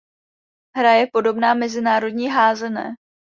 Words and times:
Hra 0.77 0.93
je 0.93 1.07
podobná 1.13 1.53
mezinárodní 1.53 2.27
házené. 2.27 2.95